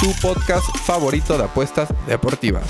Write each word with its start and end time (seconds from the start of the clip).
tu 0.00 0.12
podcast 0.20 0.66
favorito 0.84 1.36
de 1.38 1.44
apuestas 1.44 1.88
deportivas. 2.06 2.64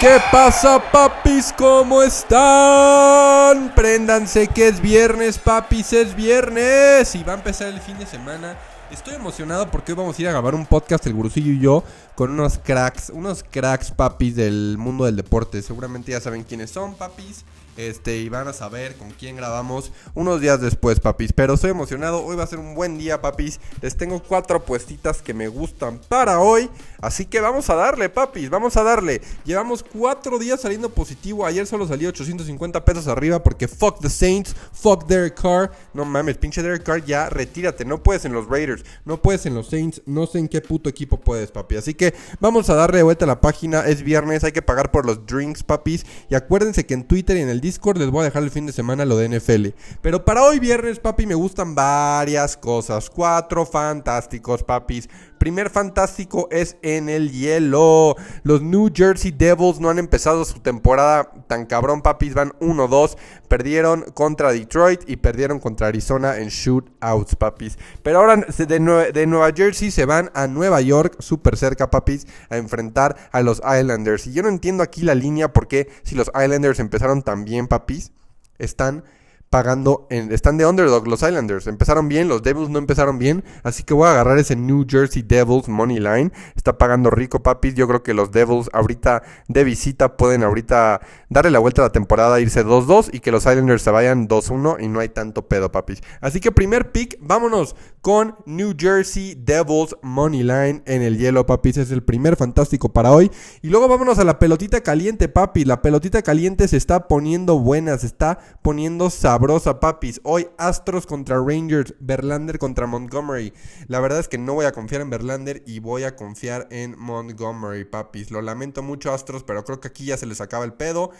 ¿Qué 0.00 0.20
pasa, 0.30 0.80
papis? 0.92 1.52
¿Cómo 1.56 2.02
están? 2.02 3.72
Préndanse 3.74 4.46
que 4.48 4.68
es 4.68 4.80
viernes, 4.80 5.38
papis, 5.38 5.92
es 5.92 6.14
viernes. 6.14 7.14
Y 7.14 7.24
va 7.24 7.32
a 7.32 7.36
empezar 7.36 7.68
el 7.68 7.80
fin 7.80 7.98
de 7.98 8.06
semana. 8.06 8.56
Estoy 8.90 9.16
emocionado 9.16 9.70
porque 9.70 9.92
hoy 9.92 9.98
vamos 9.98 10.18
a 10.18 10.22
ir 10.22 10.28
a 10.28 10.30
grabar 10.30 10.54
un 10.54 10.64
podcast, 10.64 11.06
el 11.06 11.12
Gurusillo 11.12 11.52
y 11.52 11.60
yo, 11.60 11.84
con 12.14 12.30
unos 12.30 12.56
cracks, 12.56 13.10
unos 13.10 13.42
cracks, 13.42 13.90
papis, 13.90 14.34
del 14.34 14.76
mundo 14.78 15.04
del 15.04 15.14
deporte. 15.14 15.60
Seguramente 15.60 16.12
ya 16.12 16.22
saben 16.22 16.42
quiénes 16.42 16.70
son, 16.70 16.94
papis. 16.94 17.44
Este, 17.78 18.16
y 18.18 18.28
van 18.28 18.48
a 18.48 18.52
saber 18.52 18.96
con 18.96 19.12
quién 19.12 19.36
grabamos 19.36 19.92
unos 20.14 20.40
días 20.40 20.60
después, 20.60 20.98
papis. 20.98 21.32
Pero 21.32 21.54
estoy 21.54 21.70
emocionado. 21.70 22.24
Hoy 22.24 22.34
va 22.34 22.42
a 22.42 22.48
ser 22.48 22.58
un 22.58 22.74
buen 22.74 22.98
día, 22.98 23.22
papis. 23.22 23.60
Les 23.80 23.96
tengo 23.96 24.20
cuatro 24.20 24.56
apuestitas 24.56 25.22
que 25.22 25.32
me 25.32 25.46
gustan 25.46 26.00
para 26.08 26.40
hoy. 26.40 26.68
Así 27.00 27.24
que 27.24 27.40
vamos 27.40 27.70
a 27.70 27.76
darle, 27.76 28.08
papis. 28.08 28.50
Vamos 28.50 28.76
a 28.76 28.82
darle. 28.82 29.22
Llevamos 29.44 29.84
cuatro 29.84 30.40
días 30.40 30.60
saliendo 30.60 30.88
positivo. 30.90 31.46
Ayer 31.46 31.68
solo 31.68 31.86
salió 31.86 32.08
850 32.08 32.84
pesos 32.84 33.06
arriba 33.06 33.44
porque 33.44 33.68
fuck 33.68 34.00
the 34.00 34.10
Saints, 34.10 34.56
fuck 34.72 35.06
Derek 35.06 35.40
Carr. 35.40 35.70
No 35.94 36.04
mames, 36.04 36.36
pinche 36.36 36.60
Derek 36.64 36.82
Carr, 36.82 37.04
ya 37.04 37.30
retírate. 37.30 37.84
No 37.84 38.02
puedes 38.02 38.24
en 38.24 38.32
los 38.32 38.48
Raiders, 38.48 38.77
no 39.04 39.22
puedes 39.22 39.46
en 39.46 39.54
los 39.54 39.68
Saints. 39.68 40.02
No 40.06 40.26
sé 40.26 40.38
en 40.38 40.48
qué 40.48 40.60
puto 40.60 40.88
equipo 40.88 41.20
puedes, 41.20 41.50
papi. 41.50 41.76
Así 41.76 41.94
que 41.94 42.14
vamos 42.40 42.70
a 42.70 42.74
darle 42.74 43.02
vuelta 43.02 43.24
a 43.24 43.28
la 43.28 43.40
página. 43.40 43.86
Es 43.86 44.02
viernes, 44.02 44.44
hay 44.44 44.52
que 44.52 44.62
pagar 44.62 44.90
por 44.90 45.06
los 45.06 45.26
drinks, 45.26 45.62
papis. 45.62 46.04
Y 46.28 46.34
acuérdense 46.34 46.86
que 46.86 46.94
en 46.94 47.04
Twitter 47.04 47.36
y 47.36 47.40
en 47.40 47.48
el 47.48 47.60
Discord 47.60 47.98
les 47.98 48.10
voy 48.10 48.22
a 48.22 48.24
dejar 48.24 48.42
el 48.42 48.50
fin 48.50 48.66
de 48.66 48.72
semana 48.72 49.04
lo 49.04 49.16
de 49.16 49.28
NFL. 49.28 49.68
Pero 50.02 50.24
para 50.24 50.42
hoy 50.44 50.58
viernes, 50.58 50.98
papi, 50.98 51.26
me 51.26 51.34
gustan 51.34 51.74
varias 51.74 52.56
cosas. 52.56 53.10
Cuatro 53.10 53.66
fantásticos, 53.66 54.62
papis. 54.62 55.08
Primer 55.38 55.70
fantástico 55.70 56.48
es 56.50 56.76
en 56.82 57.08
el 57.08 57.30
hielo. 57.30 58.16
Los 58.42 58.62
New 58.62 58.90
Jersey 58.92 59.30
Devils 59.30 59.80
no 59.80 59.88
han 59.88 59.98
empezado 59.98 60.44
su 60.44 60.60
temporada 60.60 61.30
tan 61.46 61.66
cabrón, 61.66 62.02
papis. 62.02 62.34
Van 62.34 62.50
1-2. 62.60 63.16
Perdieron 63.48 64.02
contra 64.14 64.52
Detroit 64.52 65.08
y 65.08 65.16
perdieron 65.16 65.60
contra 65.60 65.86
Arizona 65.86 66.38
en 66.38 66.48
shootouts, 66.48 67.36
papis. 67.36 67.78
Pero 68.02 68.18
ahora 68.18 68.36
de, 68.36 69.12
de 69.12 69.26
Nueva 69.26 69.52
Jersey 69.54 69.90
se 69.90 70.04
van 70.04 70.30
a 70.34 70.46
Nueva 70.46 70.80
York, 70.80 71.16
súper 71.20 71.56
cerca, 71.56 71.90
papis, 71.90 72.26
a 72.50 72.56
enfrentar 72.56 73.16
a 73.32 73.42
los 73.42 73.58
Islanders. 73.58 74.26
Y 74.26 74.32
yo 74.32 74.42
no 74.42 74.48
entiendo 74.48 74.82
aquí 74.82 75.02
la 75.02 75.14
línea 75.14 75.52
porque 75.52 75.88
si 76.02 76.14
los 76.14 76.30
Islanders 76.34 76.80
empezaron 76.80 77.22
tan 77.22 77.44
bien, 77.44 77.68
papis, 77.68 78.12
están 78.58 79.04
pagando, 79.50 80.06
en, 80.10 80.32
están 80.32 80.58
de 80.58 80.66
underdog 80.66 81.06
los 81.06 81.22
Islanders. 81.22 81.66
Empezaron 81.66 82.08
bien, 82.08 82.28
los 82.28 82.42
Devils 82.42 82.68
no 82.68 82.78
empezaron 82.78 83.18
bien, 83.18 83.44
así 83.62 83.82
que 83.82 83.94
voy 83.94 84.08
a 84.08 84.12
agarrar 84.12 84.38
ese 84.38 84.56
New 84.56 84.86
Jersey 84.88 85.22
Devils 85.22 85.68
Money 85.68 85.98
Line. 85.98 86.32
Está 86.54 86.78
pagando 86.78 87.10
rico, 87.10 87.42
papis. 87.42 87.74
Yo 87.74 87.88
creo 87.88 88.02
que 88.02 88.14
los 88.14 88.30
Devils 88.30 88.68
ahorita 88.72 89.22
de 89.48 89.64
visita 89.64 90.16
pueden 90.16 90.42
ahorita 90.42 91.00
darle 91.28 91.50
la 91.50 91.58
vuelta 91.58 91.82
a 91.82 91.86
la 91.86 91.92
temporada, 91.92 92.40
irse 92.40 92.64
2-2 92.64 93.10
y 93.12 93.20
que 93.20 93.32
los 93.32 93.46
Islanders 93.46 93.82
se 93.82 93.90
vayan 93.90 94.28
2-1 94.28 94.76
y 94.80 94.88
no 94.88 95.00
hay 95.00 95.08
tanto 95.08 95.48
pedo, 95.48 95.72
papis. 95.72 96.02
Así 96.20 96.40
que 96.40 96.52
primer 96.52 96.92
pick, 96.92 97.18
vámonos 97.20 97.76
con 98.08 98.36
New 98.46 98.72
Jersey 98.74 99.34
Devils 99.34 99.94
Money 100.00 100.42
Line 100.42 100.82
en 100.86 101.02
el 101.02 101.18
hielo, 101.18 101.44
papis. 101.44 101.76
Es 101.76 101.90
el 101.90 102.02
primer 102.02 102.36
fantástico 102.36 102.90
para 102.90 103.12
hoy. 103.12 103.30
Y 103.60 103.68
luego 103.68 103.86
vámonos 103.86 104.18
a 104.18 104.24
la 104.24 104.38
pelotita 104.38 104.80
caliente, 104.80 105.28
papi. 105.28 105.66
La 105.66 105.82
pelotita 105.82 106.22
caliente 106.22 106.68
se 106.68 106.78
está 106.78 107.06
poniendo 107.06 107.58
buena, 107.58 107.98
se 107.98 108.06
está 108.06 108.38
poniendo 108.62 109.10
sabrosa, 109.10 109.78
papis. 109.78 110.22
Hoy 110.24 110.48
Astros 110.56 111.04
contra 111.04 111.36
Rangers, 111.36 111.96
Verlander 112.00 112.58
contra 112.58 112.86
Montgomery. 112.86 113.52
La 113.88 114.00
verdad 114.00 114.20
es 114.20 114.28
que 114.28 114.38
no 114.38 114.54
voy 114.54 114.64
a 114.64 114.72
confiar 114.72 115.02
en 115.02 115.10
Verlander 115.10 115.62
y 115.66 115.80
voy 115.80 116.04
a 116.04 116.16
confiar 116.16 116.66
en 116.70 116.98
Montgomery, 116.98 117.84
papis. 117.84 118.30
Lo 118.30 118.40
lamento 118.40 118.82
mucho, 118.82 119.12
Astros, 119.12 119.44
pero 119.44 119.66
creo 119.66 119.82
que 119.82 119.88
aquí 119.88 120.06
ya 120.06 120.16
se 120.16 120.24
les 120.24 120.40
acaba 120.40 120.64
el 120.64 120.72
pedo. 120.72 121.10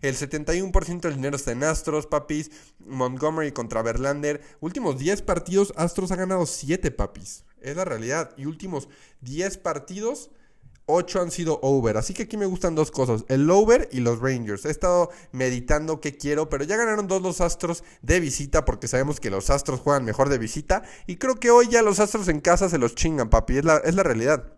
El 0.00 0.16
71% 0.16 1.00
del 1.02 1.16
dinero 1.16 1.36
está 1.36 1.52
en 1.52 1.64
Astros, 1.64 2.06
papis. 2.06 2.50
Montgomery 2.86 3.52
contra 3.52 3.82
Verlander. 3.82 4.40
Últimos 4.60 4.96
10 4.96 5.20
partidos, 5.20 5.74
Astros 5.76 6.10
ha 6.10 6.16
ganado 6.16 6.37
7, 6.46 6.90
papis. 6.90 7.44
Es 7.60 7.76
la 7.76 7.84
realidad. 7.84 8.32
Y 8.36 8.46
últimos 8.46 8.88
10 9.22 9.58
partidos 9.58 10.30
8 10.88 11.20
han 11.20 11.30
sido 11.30 11.60
over. 11.62 11.96
Así 11.98 12.14
que 12.14 12.24
aquí 12.24 12.36
me 12.36 12.46
gustan 12.46 12.74
dos 12.74 12.90
cosas, 12.90 13.24
el 13.28 13.48
over 13.50 13.88
y 13.92 14.00
los 14.00 14.20
Rangers. 14.20 14.64
He 14.64 14.70
estado 14.70 15.10
meditando 15.32 16.00
qué 16.00 16.16
quiero, 16.16 16.48
pero 16.48 16.64
ya 16.64 16.76
ganaron 16.76 17.06
dos 17.06 17.22
los 17.22 17.40
Astros 17.40 17.84
de 18.02 18.20
visita 18.20 18.64
porque 18.64 18.88
sabemos 18.88 19.20
que 19.20 19.30
los 19.30 19.50
Astros 19.50 19.80
juegan 19.80 20.04
mejor 20.04 20.30
de 20.30 20.38
visita. 20.38 20.82
Y 21.06 21.16
creo 21.16 21.36
que 21.36 21.50
hoy 21.50 21.68
ya 21.68 21.82
los 21.82 22.00
Astros 22.00 22.28
en 22.28 22.40
casa 22.40 22.68
se 22.70 22.78
los 22.78 22.94
chingan, 22.94 23.28
papi. 23.28 23.58
Es 23.58 23.64
la, 23.64 23.76
es 23.78 23.94
la 23.94 24.02
realidad. 24.02 24.52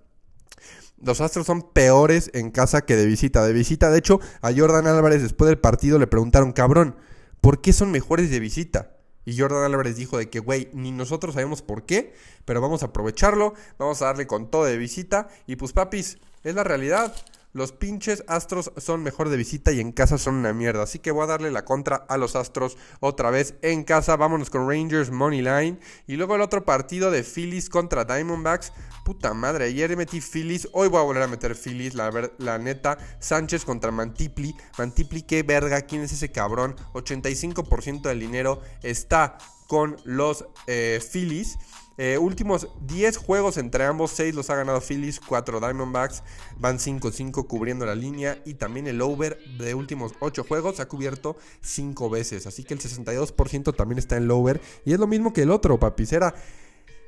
Los 1.03 1.21
Astros 1.21 1.47
son 1.47 1.73
peores 1.73 2.31
en 2.33 2.53
casa 2.53 2.83
que 2.83 2.95
de 2.95 3.07
visita. 3.07 3.45
De 3.45 3.53
visita, 3.53 3.91
de 3.91 3.99
hecho, 3.99 4.21
a 4.41 4.53
Jordan 4.55 4.87
Álvarez 4.87 5.23
después 5.23 5.49
del 5.49 5.59
partido 5.59 5.99
le 5.99 6.07
preguntaron, 6.07 6.53
cabrón, 6.53 6.95
¿por 7.41 7.61
qué 7.61 7.73
son 7.73 7.91
mejores 7.91 8.31
de 8.31 8.39
visita? 8.39 9.00
Y 9.25 9.39
Jordan 9.39 9.65
Álvarez 9.65 9.97
dijo 9.97 10.19
de 10.19 10.31
que, 10.31 10.39
güey, 10.39 10.69
ni 10.73 10.93
nosotros 10.93 11.35
sabemos 11.35 11.63
por 11.63 11.85
qué, 11.85 12.15
pero 12.45 12.61
vamos 12.61 12.83
a 12.83 12.87
aprovecharlo, 12.87 13.55
vamos 13.79 14.01
a 14.03 14.07
darle 14.07 14.27
con 14.27 14.51
todo 14.51 14.65
de 14.65 14.77
visita. 14.79 15.29
Y 15.47 15.57
pues, 15.57 15.73
papis, 15.73 16.19
es 16.43 16.55
la 16.55 16.65
realidad. 16.65 17.15
Los 17.53 17.73
pinches 17.73 18.23
Astros 18.29 18.71
son 18.77 19.03
mejor 19.03 19.29
de 19.29 19.37
visita 19.37 19.73
y 19.73 19.81
en 19.81 19.91
casa 19.91 20.19
son 20.19 20.37
una 20.37 20.53
mierda. 20.53 20.85
Así 20.85 21.01
que 21.01 21.11
voy 21.11 21.25
a 21.25 21.27
darle 21.27 21.51
la 21.51 21.65
contra 21.65 21.97
a 21.97 22.17
los 22.17 22.37
Astros 22.37 22.79
otra 23.01 23.31
vez 23.31 23.55
en 23.63 23.83
casa. 23.83 24.17
Vámonos 24.17 24.51
con 24.51 24.69
Rangers 24.69 25.11
Money 25.11 25.43
Line. 25.43 25.81
Y 26.07 26.15
luego 26.15 26.37
el 26.37 26.43
otro 26.43 26.65
partido 26.65 27.11
de 27.11 27.25
Phillies 27.25 27.69
contra 27.69 28.05
Diamondbacks. 28.05 28.73
Puta 29.05 29.35
madre, 29.35 29.65
ayer 29.65 29.97
metí 29.97 30.21
Phillies. 30.21 30.69
Hoy 30.73 30.89
voy 30.89 31.01
a 31.01 31.05
volver 31.05 31.25
a 31.25 31.27
meter 31.27 31.57
Phillies. 31.57 31.95
La, 31.95 32.59
neta, 32.59 32.99
Sánchez 33.19 33.65
contra 33.65 33.91
Mantipli. 33.91 34.55
Mantipli, 34.79 35.23
qué 35.23 35.43
verga. 35.43 35.81
¿Quién 35.81 36.03
es 36.03 36.13
ese 36.13 36.31
cabrón? 36.31 36.77
85% 36.93 38.03
del 38.03 38.21
dinero 38.21 38.61
está 38.83 39.39
con 39.67 39.97
los 40.05 40.47
eh, 40.69 41.01
Phillies. 41.13 41.59
Eh, 42.03 42.17
últimos 42.17 42.67
10 42.87 43.19
juegos 43.19 43.59
entre 43.59 43.85
ambos, 43.85 44.13
6 44.13 44.35
los 44.35 44.49
ha 44.49 44.57
ganado 44.57 44.81
Phillies, 44.81 45.21
4 45.21 45.61
Diamondbacks, 45.61 46.23
van 46.59 46.79
5-5 46.79 47.47
cubriendo 47.47 47.85
la 47.85 47.95
línea 47.95 48.41
y 48.47 48.55
también 48.55 48.87
el 48.87 49.03
over 49.03 49.39
de 49.59 49.75
últimos 49.75 50.15
8 50.21 50.45
juegos 50.45 50.81
ha 50.81 50.89
cubierto 50.89 51.37
5 51.61 52.09
veces, 52.09 52.47
así 52.47 52.65
que 52.65 52.73
el 52.73 52.81
62% 52.81 53.77
también 53.77 53.99
está 53.99 54.17
en 54.17 54.23
el 54.23 54.31
over 54.31 54.63
y 54.87 54.95
es 54.95 54.99
lo 54.99 55.07
mismo 55.07 55.35
que 55.35 55.43
el 55.43 55.51
otro, 55.51 55.79
papis, 55.79 56.15
era 56.15 56.35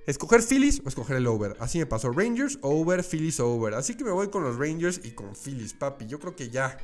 escoger 0.07 0.43
Phillies 0.43 0.83
o 0.85 0.89
escoger 0.91 1.17
el 1.17 1.27
over. 1.27 1.57
Así 1.59 1.79
me 1.79 1.87
pasó 1.87 2.13
Rangers, 2.13 2.59
over, 2.61 3.03
Phillies, 3.03 3.41
over. 3.41 3.73
Así 3.73 3.95
que 3.95 4.05
me 4.05 4.11
voy 4.11 4.29
con 4.29 4.45
los 4.45 4.59
Rangers 4.59 5.01
y 5.03 5.13
con 5.13 5.35
Phillies, 5.35 5.73
papi. 5.73 6.05
Yo 6.07 6.19
creo 6.21 6.37
que 6.37 6.51
ya 6.51 6.77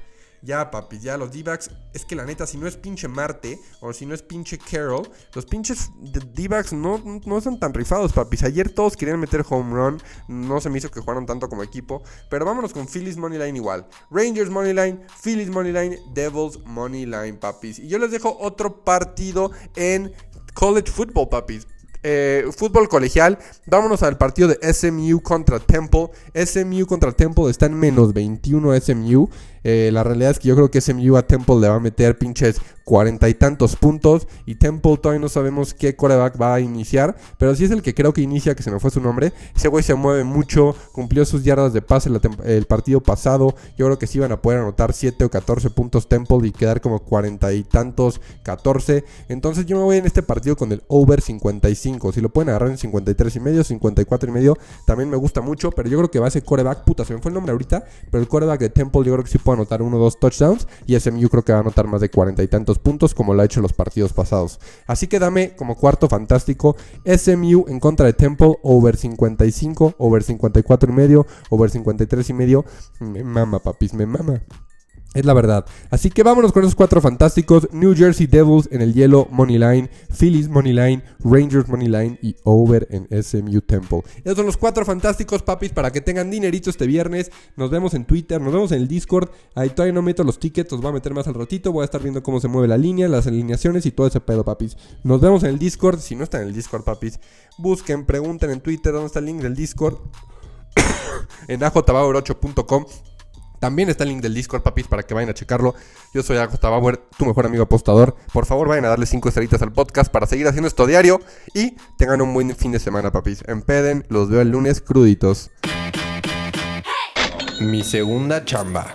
ya, 0.43 0.71
papi, 0.71 0.99
ya 0.99 1.17
los 1.17 1.33
D-backs. 1.33 1.71
Es 1.93 2.05
que 2.05 2.15
la 2.15 2.25
neta, 2.25 2.47
si 2.47 2.57
no 2.57 2.67
es 2.67 2.77
pinche 2.77 3.09
Marte 3.09 3.59
o 3.81 3.93
si 3.93 4.07
no 4.07 4.15
es 4.15 4.23
pinche 4.23 4.59
Carroll, 4.59 5.09
los 5.35 5.47
pinches 5.47 5.91
D-backs 6.35 6.73
no, 6.73 7.03
no 7.25 7.41
son 7.41 7.59
tan 7.59 7.75
rifados, 7.75 8.13
papis. 8.13 8.43
Ayer 8.45 8.71
todos 8.71 8.97
querían 8.97 9.21
meter 9.21 9.45
home 9.49 9.75
run. 9.75 10.03
No 10.29 10.61
se 10.61 10.71
me 10.71 10.79
hizo 10.79 10.91
que 10.91 11.01
jugaron 11.01 11.27
tanto 11.27 11.49
como 11.49 11.63
equipo. 11.63 12.03
Pero 12.31 12.45
vámonos 12.45 12.73
con 12.73 12.87
Phillies 12.87 13.17
Moneyline 13.17 13.57
igual. 13.57 13.87
Rangers 14.11 14.51
Moneyline, 14.51 15.01
Phillies 15.23 15.51
Moneyline, 15.51 15.99
Devils 16.15 16.59
Moneyline, 16.65 17.39
papis. 17.39 17.79
Y 17.79 17.89
yo 17.89 17.99
les 17.99 18.11
dejo 18.11 18.37
otro 18.41 18.85
partido 18.85 19.51
en 19.77 20.13
college 20.55 20.91
football, 20.91 21.29
papis. 21.29 21.67
Eh, 22.05 22.45
fútbol 22.57 22.89
colegial, 22.89 23.39
vámonos 23.67 24.05
al 24.05 24.17
partido 24.17 24.49
de 24.49 24.73
SMU 24.73 25.21
contra 25.21 25.59
Temple. 25.59 26.11
SMU 26.35 26.87
contra 26.87 27.13
Temple 27.13 27.51
está 27.51 27.67
en 27.67 27.75
menos 27.75 28.13
21 28.13 28.81
SMU. 28.81 29.29
Eh, 29.71 29.91
la 29.93 30.03
realidad 30.03 30.31
es 30.31 30.39
que 30.39 30.49
yo 30.49 30.57
creo 30.57 30.71
que 30.71 30.81
SMU 30.81 31.19
a 31.19 31.27
Temple 31.27 31.57
le 31.61 31.69
va 31.69 31.75
a 31.75 31.79
meter 31.79 32.17
pinches 32.17 32.59
cuarenta 32.89 33.29
y 33.29 33.35
tantos 33.35 33.77
puntos. 33.77 34.27
Y 34.47 34.55
Temple 34.55 34.97
todavía 34.97 35.21
no 35.21 35.29
sabemos 35.29 35.75
qué 35.75 35.95
coreback 35.95 36.41
va 36.41 36.55
a 36.55 36.61
iniciar. 36.61 37.15
Pero 37.37 37.55
si 37.55 37.67
es 37.67 37.71
el 37.71 37.83
que 37.83 37.95
creo 37.95 38.15
que 38.15 38.23
inicia, 38.23 38.55
que 38.55 38.63
se 38.63 38.71
me 38.71 38.81
fue 38.81 38.91
su 38.91 39.03
nombre. 39.03 39.35
Ese 39.55 39.69
güey 39.69 39.85
se 39.85 39.95
mueve 39.95 40.25
mucho. 40.25 40.75
Cumplió 40.93 41.27
sus 41.27 41.45
yardas 41.45 41.75
de 41.75 41.83
pase 41.83 42.09
el, 42.45 42.65
partido 42.65 43.03
pasado. 43.03 43.55
Yo 43.77 43.85
creo 43.85 43.99
que 43.99 44.07
sí 44.07 44.19
van 44.19 44.33
a 44.33 44.41
poder 44.41 44.61
anotar 44.61 44.95
7 44.95 45.23
o 45.27 45.31
14 45.31 45.69
puntos 45.69 46.09
Temple 46.09 46.49
y 46.49 46.51
quedar 46.51 46.81
como 46.81 47.01
cuarenta 47.01 47.53
y 47.53 47.63
tantos, 47.63 48.23
14. 48.45 49.05
Entonces 49.29 49.67
yo 49.67 49.77
me 49.77 49.83
voy 49.83 49.99
en 49.99 50.07
este 50.07 50.23
partido 50.23 50.57
con 50.57 50.73
el 50.73 50.83
over 50.89 51.21
55. 51.21 52.13
Si 52.13 52.23
lo 52.23 52.31
pueden 52.31 52.49
agarrar 52.49 52.71
en 52.71 52.79
53 52.79 53.37
y 53.37 53.41
medio, 53.41 53.65
54 53.65 54.31
y 54.31 54.33
medio, 54.33 54.57
también 54.87 55.11
me 55.11 55.19
gusta 55.19 55.43
mucho. 55.43 55.73
Pero 55.73 55.91
yo 55.91 55.99
creo 55.99 56.11
que 56.11 56.21
va 56.21 56.29
a 56.29 56.31
ser 56.31 56.43
coreback. 56.43 56.85
Puta, 56.85 57.05
se 57.05 57.13
me 57.13 57.21
fue 57.21 57.29
el 57.29 57.35
nombre 57.35 57.53
ahorita. 57.53 57.85
Pero 58.11 58.23
el 58.23 58.29
coreback 58.29 58.61
de 58.61 58.71
Temple 58.71 59.05
yo 59.05 59.13
creo 59.13 59.25
que 59.25 59.31
sí 59.31 59.37
puede 59.37 59.58
anotar 59.59 59.83
uno 59.83 59.97
o 59.97 60.01
dos 60.01 60.19
touchdowns 60.19 60.67
y 60.87 60.99
SMU 60.99 61.29
creo 61.29 61.45
que 61.45 61.53
va 61.53 61.59
a 61.59 61.63
anotar 61.63 61.87
más 61.87 62.01
de 62.01 62.11
cuarenta 62.11 62.43
y 62.43 62.49
tantos 62.49 62.79
puntos 62.79 63.15
como 63.15 63.35
lo 63.35 63.43
ha 63.43 63.45
hecho 63.45 63.61
en 63.61 63.63
los 63.63 63.73
partidos 63.73 64.13
pasados. 64.13 64.61
Así 64.87 65.07
que 65.07 65.19
dame 65.19 65.55
como 65.57 65.77
cuarto 65.77 66.09
fantástico 66.09 66.77
SMU 67.05 67.67
en 67.69 67.81
contra 67.81 68.07
de 68.07 68.13
Temple 68.13 68.57
over 68.63 68.97
55, 68.97 69.95
over 69.99 70.23
54 70.23 70.91
y 70.91 70.95
medio, 70.95 71.27
over 71.51 71.71
53 71.71 72.31
y 72.31 72.33
medio. 72.33 72.65
Me 73.01 73.23
mama, 73.25 73.59
papis, 73.59 73.95
me 73.95 74.07
mama. 74.07 74.43
Es 75.19 75.25
la 75.25 75.35
verdad. 75.35 75.67
Así 75.91 76.11
que 76.11 76.23
vámonos 76.23 76.53
con 76.53 76.63
esos 76.63 76.77
cuatro 76.77 77.01
fantásticos. 77.01 77.67
New 77.73 77.93
Jersey 77.93 78.29
Devils 78.29 78.69
en 78.71 78.83
el 78.83 78.95
hielo 78.95 79.27
Money 79.33 79.59
Line, 79.59 79.91
Phillies 80.17 80.49
Money 80.49 80.73
Line, 80.73 81.03
Rangers 81.25 81.69
Money 81.69 81.89
Line 81.89 82.21
y 82.23 82.37
Over 82.45 82.87
en 82.89 83.09
SMU 83.21 83.61
Temple. 83.63 84.03
Esos 84.23 84.37
son 84.37 84.47
los 84.47 84.57
cuatro 84.57 84.85
fantásticos, 84.85 85.43
papis, 85.43 85.73
para 85.73 85.91
que 85.91 86.01
tengan 86.01 86.31
dinerito 86.31 86.71
este 86.71 86.87
viernes. 86.87 87.33
Nos 87.57 87.69
vemos 87.69 87.95
en 87.95 88.05
Twitter, 88.05 88.41
nos 88.41 88.53
vemos 88.53 88.71
en 88.71 88.81
el 88.81 88.87
Discord. 88.87 89.29
Ahí 89.57 89.71
todavía 89.71 89.93
no 89.93 90.03
meto 90.03 90.23
los 90.23 90.39
tickets, 90.39 90.71
los 90.71 90.81
voy 90.81 90.91
a 90.91 90.95
meter 90.95 91.13
más 91.15 91.27
al 91.27 91.35
ratito. 91.35 91.73
Voy 91.73 91.83
a 91.83 91.87
estar 91.87 92.01
viendo 92.01 92.23
cómo 92.23 92.39
se 92.39 92.47
mueve 92.47 92.69
la 92.69 92.79
línea, 92.79 93.09
las 93.09 93.27
alineaciones 93.27 93.87
y 93.87 93.91
todo 93.91 94.07
ese 94.07 94.21
pedo, 94.21 94.45
papis. 94.45 94.77
Nos 95.03 95.21
vemos 95.21 95.43
en 95.43 95.49
el 95.49 95.59
Discord. 95.59 95.99
Si 95.99 96.15
no 96.15 96.23
están 96.23 96.43
en 96.43 96.49
el 96.49 96.55
Discord, 96.55 96.85
papis, 96.85 97.19
busquen, 97.59 98.07
pregunten 98.07 98.51
en 98.51 98.61
Twitter 98.61 98.93
dónde 98.93 99.09
está 99.09 99.19
el 99.19 99.25
link 99.25 99.41
del 99.41 99.57
Discord. 99.57 99.99
en 101.49 101.59
ajtabauer8.com 101.59 102.85
también 103.59 103.89
está 103.89 104.05
el 104.05 104.11
link 104.11 104.23
del 104.23 104.35
Discord, 104.35 104.63
papis, 104.63 104.87
para 104.87 105.03
que 105.03 105.15
vayan 105.15 105.31
a 105.31 105.35
checarlo. 105.35 105.75
Yo 106.15 106.23
soy 106.23 106.39
Acosta 106.39 106.69
Bauer, 106.69 106.99
tu 107.17 107.27
mejor 107.27 107.47
amigo 107.47 107.65
apostador. 107.65 108.17
Por 108.33 108.47
favor, 108.47 108.69
vayan 108.69 108.85
a 108.85 108.89
darle 108.89 109.07
5 109.07 109.29
estrellitas 109.29 109.63
al 109.63 109.73
podcast 109.73 110.11
para 110.11 110.27
seguir 110.27 110.47
haciendo 110.49 110.69
esto 110.69 110.87
diario. 110.87 111.21
Y 111.55 111.77
tengan 111.97 112.21
un 112.21 112.33
buen 112.35 112.55
fin 112.55 112.73
de 112.73 112.79
semana, 112.79 113.13
papis. 113.13 113.43
Empeden, 113.47 114.05
los 114.09 114.29
veo 114.29 114.41
el 114.41 114.51
lunes 114.51 114.81
cruditos. 114.81 115.51
Mi 117.61 117.83
segunda 117.83 118.45
chamba. 118.45 118.95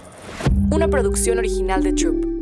Una 0.71 0.87
producción 0.87 1.37
original 1.37 1.83
de 1.83 1.93
Troop. 1.93 2.32